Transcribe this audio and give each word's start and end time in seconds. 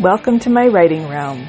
Welcome 0.00 0.38
to 0.40 0.48
my 0.48 0.66
writing 0.68 1.08
realm. 1.08 1.48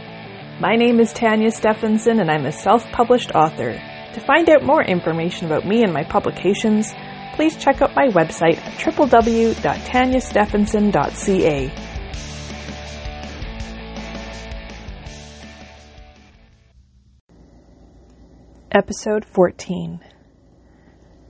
My 0.60 0.76
name 0.76 1.00
is 1.00 1.14
Tanya 1.14 1.52
Stephenson 1.52 2.20
and 2.20 2.32
I'm 2.32 2.48
a 2.48 2.52
self-published 2.52 3.36
author. 3.36 3.80
To 4.16 4.22
find 4.22 4.50
out 4.50 4.64
more 4.64 4.84
information 4.84 5.46
about 5.46 5.68
me 5.68 5.84
and 5.84 5.94
my 5.94 6.04
publications, 6.04 6.92
please 7.36 7.56
check 7.56 7.84
out 7.84 7.96
my 7.96 8.08
website 8.08 8.58
at 8.58 8.74
www.tanyastephenson.ca. 8.80 11.72
Episode 18.72 19.26
14 19.26 20.00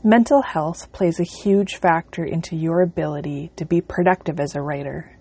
Mental 0.06 0.42
health 0.42 0.90
plays 0.94 1.20
a 1.20 1.24
huge 1.24 1.76
factor 1.76 2.24
into 2.24 2.56
your 2.56 2.80
ability 2.80 3.52
to 3.58 3.66
be 3.66 3.82
productive 3.82 4.40
as 4.40 4.56
a 4.56 4.62
writer. 4.62 5.19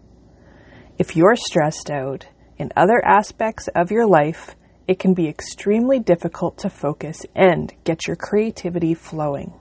If 0.98 1.14
you're 1.14 1.36
stressed 1.36 1.92
out 1.92 2.26
in 2.56 2.72
other 2.76 3.00
aspects 3.04 3.68
of 3.68 3.92
your 3.92 4.04
life, 4.04 4.56
it 4.88 4.98
can 4.98 5.14
be 5.14 5.28
extremely 5.28 6.00
difficult 6.00 6.58
to 6.58 6.70
focus 6.70 7.24
and 7.36 7.72
get 7.84 8.08
your 8.08 8.16
creativity 8.16 8.94
flowing. 8.94 9.52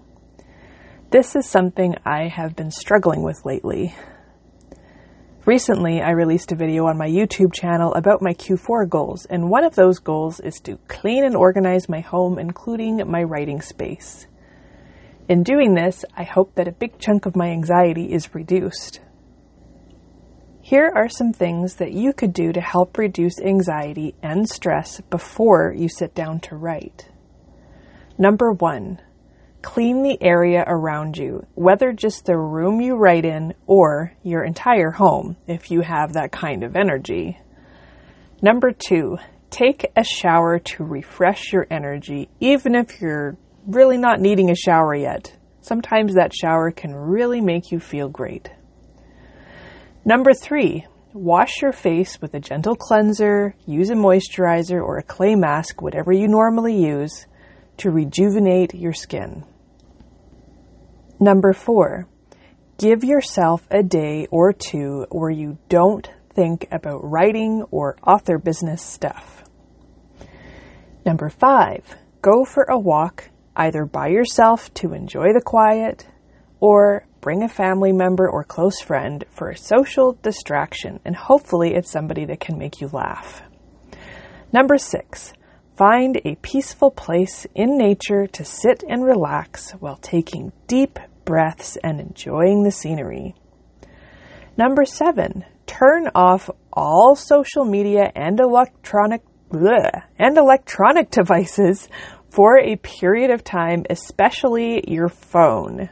This 1.12 1.36
is 1.36 1.48
something 1.48 1.94
I 2.04 2.28
have 2.28 2.56
been 2.56 2.72
struggling 2.72 3.22
with 3.22 3.46
lately. 3.46 3.94
Recently, 5.46 6.02
I 6.02 6.10
released 6.10 6.52
a 6.54 6.56
video 6.56 6.88
on 6.88 6.98
my 6.98 7.08
YouTube 7.08 7.54
channel 7.54 7.94
about 7.94 8.24
my 8.24 8.34
Q4 8.34 8.90
goals, 8.90 9.26
and 9.26 9.48
one 9.48 9.64
of 9.64 9.76
those 9.76 10.00
goals 10.00 10.40
is 10.40 10.60
to 10.62 10.80
clean 10.88 11.24
and 11.24 11.36
organize 11.36 11.88
my 11.88 12.00
home, 12.00 12.40
including 12.40 13.08
my 13.08 13.22
writing 13.22 13.62
space. 13.62 14.26
In 15.30 15.44
doing 15.44 15.76
this, 15.76 16.04
I 16.16 16.24
hope 16.24 16.56
that 16.56 16.68
a 16.68 16.72
big 16.72 16.98
chunk 16.98 17.28
of 17.28 17.36
my 17.36 17.50
anxiety 17.52 18.12
is 18.12 18.34
reduced. 18.34 19.02
Here 20.68 20.92
are 20.94 21.08
some 21.08 21.32
things 21.32 21.76
that 21.76 21.94
you 21.94 22.12
could 22.12 22.34
do 22.34 22.52
to 22.52 22.60
help 22.60 22.98
reduce 22.98 23.40
anxiety 23.40 24.16
and 24.22 24.50
stress 24.50 25.00
before 25.00 25.74
you 25.74 25.88
sit 25.88 26.14
down 26.14 26.42
to 26.42 26.58
write. 26.58 27.08
Number 28.18 28.52
one, 28.52 29.00
Clean 29.62 30.04
the 30.04 30.22
area 30.22 30.66
around 30.68 31.16
you, 31.18 31.46
whether 31.56 31.94
just 31.94 32.26
the 32.26 32.38
room 32.38 32.82
you 32.82 32.98
write 32.98 33.24
in 33.24 33.54
or 33.66 34.12
your 34.24 34.44
entire 34.44 34.92
home, 34.92 35.38
if 35.48 35.72
you 35.72 35.80
have 35.80 36.12
that 36.12 36.34
kind 36.34 36.66
of 36.66 36.76
energy. 36.76 37.40
Number 38.42 38.74
two, 38.74 39.20
take 39.50 39.90
a 39.96 40.04
shower 40.04 40.60
to 40.60 40.84
refresh 40.84 41.54
your 41.54 41.66
energy, 41.72 42.28
even 42.42 42.76
if 42.76 43.00
you're 43.00 43.38
really 43.66 43.98
not 43.98 44.20
needing 44.20 44.50
a 44.50 44.56
shower 44.56 44.94
yet. 44.94 45.34
Sometimes 45.62 46.16
that 46.16 46.36
shower 46.36 46.72
can 46.72 46.94
really 46.94 47.40
make 47.40 47.72
you 47.72 47.80
feel 47.80 48.10
great. 48.10 48.50
Number 50.08 50.34
three, 50.34 50.88
wash 51.12 51.62
your 51.62 51.74
face 51.74 52.22
with 52.22 52.34
a 52.34 52.40
gentle 52.40 52.78
cleanser, 52.78 53.56
use 53.66 53.90
a 53.90 53.94
moisturizer 53.94 54.82
or 54.82 54.98
a 54.98 55.04
clay 55.04 55.36
mask, 55.36 55.82
whatever 55.82 56.14
you 56.14 56.30
normally 56.30 56.82
use 56.82 57.26
to 57.76 57.92
rejuvenate 57.92 58.74
your 58.74 58.94
skin. 58.94 59.44
Number 61.20 61.52
four, 61.52 62.08
give 62.78 63.04
yourself 63.04 63.68
a 63.70 63.84
day 63.84 64.28
or 64.32 64.54
two 64.54 65.08
where 65.12 65.30
you 65.30 65.58
don't 65.68 66.10
think 66.34 66.70
about 66.72 67.04
writing 67.04 67.66
or 67.70 67.98
author 68.02 68.38
business 68.38 68.82
stuff. 68.82 69.44
Number 71.06 71.28
five, 71.28 71.84
go 72.22 72.46
for 72.46 72.64
a 72.70 72.80
walk 72.80 73.30
either 73.58 73.84
by 73.84 74.08
yourself 74.08 74.74
to 74.76 74.94
enjoy 74.94 75.34
the 75.34 75.44
quiet 75.44 76.08
or 76.62 77.07
bring 77.22 77.44
a 77.44 77.50
family 77.50 77.92
member 77.92 78.30
or 78.30 78.44
close 78.44 78.80
friend 78.80 79.26
for 79.30 79.50
a 79.50 79.58
social 79.58 80.18
distraction 80.22 81.00
and 81.06 81.16
hopefully 81.16 81.74
it's 81.74 81.92
somebody 81.92 82.26
that 82.26 82.40
can 82.40 82.58
make 82.58 82.82
you 82.82 82.88
laugh. 82.88 83.42
Number 84.52 84.78
six, 84.78 85.34
Find 85.78 86.20
a 86.26 86.34
peaceful 86.42 86.90
place 86.90 87.46
in 87.54 87.78
nature 87.78 88.26
to 88.26 88.44
sit 88.44 88.84
and 88.90 89.06
relax 89.06 89.74
while 89.74 89.98
taking 89.98 90.52
deep 90.66 90.98
breaths 91.24 91.78
and 91.84 92.00
enjoying 92.00 92.64
the 92.64 92.72
scenery. 92.72 93.36
Number 94.58 94.86
seven, 94.86 95.46
turn 95.68 96.10
off 96.16 96.50
all 96.74 97.16
social 97.16 97.64
media 97.64 98.12
and 98.16 98.40
electronic 98.40 99.22
bleh, 99.52 100.02
and 100.18 100.36
electronic 100.36 101.12
devices 101.12 101.88
for 102.32 102.58
a 102.58 102.78
period 102.78 103.30
of 103.30 103.44
time, 103.44 103.86
especially 103.88 104.84
your 104.88 105.10
phone. 105.10 105.92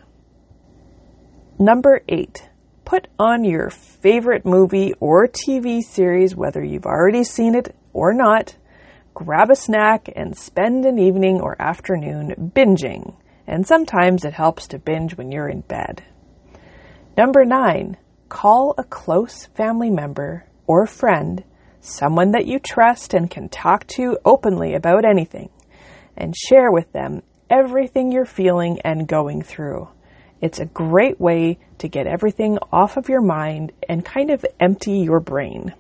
Number 1.58 2.02
eight, 2.10 2.50
put 2.84 3.08
on 3.18 3.44
your 3.44 3.70
favorite 3.70 4.46
movie 4.46 4.94
or 5.00 5.28
TV 5.28 5.82
series, 5.82 6.36
whether 6.36 6.64
you've 6.64 6.86
already 6.86 7.24
seen 7.24 7.56
it 7.56 7.74
or 7.94 8.14
not 8.14 8.56
grab 9.16 9.50
a 9.50 9.56
snack, 9.56 10.10
and 10.16 10.38
spend 10.38 10.86
an 10.86 11.00
evening 11.00 11.40
or 11.42 11.60
afternoon 11.60 12.52
binging. 12.54 13.16
And 13.48 13.66
sometimes 13.66 14.26
it 14.26 14.34
helps 14.34 14.68
to 14.68 14.80
binge 14.80 15.18
when 15.18 15.32
you're 15.32 15.48
in 15.48 15.62
bed. 15.62 16.04
Number 17.18 17.46
nine, 17.46 17.98
call 18.28 18.76
a 18.78 18.84
close 18.84 19.46
family 19.56 19.90
member 19.90 20.46
or 20.68 20.86
friend, 20.86 21.44
someone 21.80 22.32
that 22.32 22.46
you 22.46 22.60
trust 22.60 23.14
and 23.14 23.32
can 23.32 23.48
talk 23.48 23.88
to 23.88 24.20
openly 24.26 24.74
about 24.74 25.06
anything, 25.06 25.50
and 26.18 26.36
share 26.36 26.72
with 26.72 26.92
them 26.92 27.24
everything 27.50 28.12
you're 28.12 28.26
feeling 28.26 28.80
and 28.84 29.08
going 29.08 29.42
through. 29.42 29.88
It's 30.45 30.59
a 30.59 30.66
great 30.66 31.19
way 31.19 31.57
to 31.79 31.88
get 31.88 32.06
everything 32.06 32.59
off 32.72 32.97
of 32.97 33.09
your 33.09 33.23
mind 33.23 33.72
and 33.89 34.06
kind 34.06 34.29
of 34.29 34.45
empty 34.59 35.00
your 35.00 35.19
brain. 35.19 35.73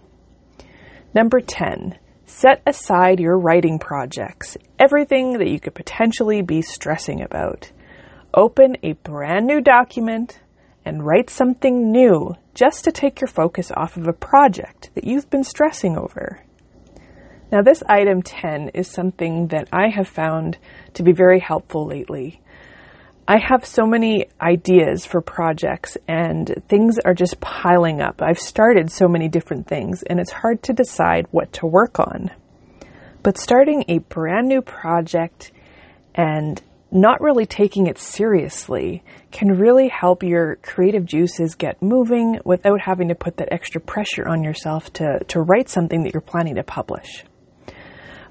Number 1.13 1.39
10, 1.39 1.99
Set 2.25 2.63
aside 2.65 3.19
your 3.19 3.37
writing 3.37 3.77
projects, 3.77 4.57
everything 4.79 5.33
that 5.33 5.47
you 5.47 5.59
could 5.59 5.75
potentially 5.75 6.41
be 6.41 6.63
stressing 6.63 7.21
about. 7.21 7.71
Open 8.33 8.75
a 8.81 8.93
brand 8.93 9.45
new 9.45 9.61
document 9.61 10.39
and 10.83 11.05
write 11.05 11.29
something 11.29 11.91
new 11.91 12.33
just 12.55 12.85
to 12.85 12.91
take 12.91 13.21
your 13.21 13.27
focus 13.27 13.71
off 13.77 13.97
of 13.97 14.07
a 14.07 14.13
project 14.13 14.89
that 14.95 15.03
you've 15.03 15.29
been 15.29 15.43
stressing 15.43 15.95
over. 15.95 16.39
Now, 17.51 17.61
this 17.61 17.83
item 17.87 18.23
10 18.23 18.69
is 18.69 18.87
something 18.87 19.49
that 19.49 19.69
I 19.71 19.89
have 19.89 20.07
found 20.07 20.57
to 20.95 21.03
be 21.03 21.11
very 21.11 21.39
helpful 21.39 21.85
lately. 21.85 22.41
I 23.27 23.39
have 23.39 23.65
so 23.65 23.87
many 23.87 24.27
ideas 24.39 25.03
for 25.03 25.19
projects 25.19 25.97
and 26.07 26.61
things 26.67 26.99
are 27.03 27.15
just 27.15 27.39
piling 27.39 27.99
up. 27.99 28.21
I've 28.21 28.37
started 28.37 28.91
so 28.91 29.07
many 29.07 29.29
different 29.29 29.67
things 29.67 30.03
and 30.03 30.19
it's 30.19 30.31
hard 30.31 30.61
to 30.63 30.73
decide 30.73 31.25
what 31.31 31.51
to 31.53 31.65
work 31.65 31.99
on. 31.99 32.29
But 33.23 33.39
starting 33.39 33.85
a 33.87 33.97
brand 33.97 34.47
new 34.47 34.61
project 34.61 35.51
and 36.13 36.61
not 36.91 37.19
really 37.19 37.47
taking 37.47 37.87
it 37.87 37.97
seriously 37.97 39.03
can 39.31 39.47
really 39.57 39.87
help 39.89 40.21
your 40.21 40.57
creative 40.57 41.05
juices 41.05 41.55
get 41.55 41.81
moving 41.81 42.39
without 42.45 42.79
having 42.79 43.07
to 43.07 43.15
put 43.15 43.37
that 43.37 43.51
extra 43.51 43.81
pressure 43.81 44.27
on 44.27 44.43
yourself 44.43 44.93
to, 44.93 45.17
to 45.29 45.41
write 45.41 45.67
something 45.67 46.03
that 46.03 46.13
you're 46.13 46.21
planning 46.21 46.55
to 46.55 46.63
publish. 46.63 47.25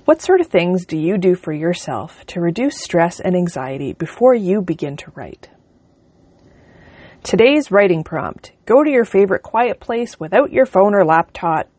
What 0.04 0.20
sort 0.20 0.42
of 0.42 0.48
things 0.48 0.84
do 0.84 0.98
you 0.98 1.16
do 1.16 1.34
for 1.34 1.50
yourself 1.50 2.26
to 2.26 2.40
reduce 2.40 2.76
stress 2.76 3.20
and 3.20 3.34
anxiety 3.34 3.94
before 3.94 4.34
you 4.34 4.60
begin 4.60 4.98
to 4.98 5.10
write? 5.14 5.48
Today's 7.22 7.70
writing 7.70 8.04
prompt 8.04 8.52
go 8.66 8.84
to 8.84 8.90
your 8.90 9.06
favorite 9.06 9.42
quiet 9.42 9.80
place 9.80 10.20
without 10.20 10.52
your 10.52 10.66
phone 10.66 10.94
or 10.94 11.06
laptop. 11.06 11.70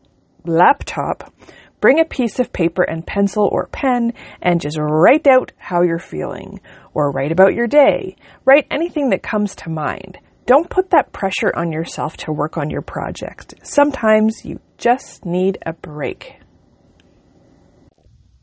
Laptop. 0.44 1.32
Bring 1.80 2.00
a 2.00 2.04
piece 2.04 2.40
of 2.40 2.52
paper 2.52 2.82
and 2.82 3.06
pencil 3.06 3.48
or 3.52 3.68
pen 3.68 4.12
and 4.42 4.60
just 4.60 4.76
write 4.76 5.28
out 5.28 5.52
how 5.56 5.82
you're 5.82 6.00
feeling. 6.00 6.60
Or 6.94 7.12
write 7.12 7.30
about 7.30 7.54
your 7.54 7.68
day. 7.68 8.16
Write 8.44 8.66
anything 8.72 9.10
that 9.10 9.22
comes 9.22 9.54
to 9.54 9.70
mind. 9.70 10.18
Don't 10.46 10.68
put 10.68 10.90
that 10.90 11.12
pressure 11.12 11.52
on 11.54 11.70
yourself 11.70 12.16
to 12.18 12.32
work 12.32 12.56
on 12.56 12.70
your 12.70 12.82
project. 12.82 13.54
Sometimes 13.62 14.44
you 14.44 14.58
just 14.78 15.24
need 15.24 15.58
a 15.64 15.72
break. 15.72 16.40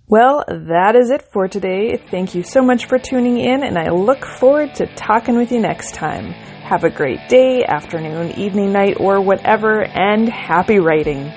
Well, 0.08 0.44
that 0.48 0.96
is 0.98 1.12
it 1.12 1.22
for 1.32 1.48
today. 1.48 1.96
Thank 2.12 2.36
you 2.36 2.44
so 2.44 2.62
much 2.62 2.88
for 2.88 3.00
tuning 3.00 3.38
in, 3.38 3.64
and 3.64 3.78
I 3.78 3.90
look 3.90 4.26
forward 4.26 4.76
to 4.76 4.86
talking 4.96 5.38
with 5.38 5.52
you 5.52 5.62
next 5.62 5.94
time. 5.94 6.34
Have 6.34 6.84
a 6.84 6.90
great 6.90 7.30
day, 7.30 7.64
afternoon, 7.64 8.32
evening, 8.32 8.74
night, 8.74 8.98
or 9.00 9.22
whatever, 9.22 9.82
and 9.82 10.28
happy 10.28 10.80
writing. 10.80 11.32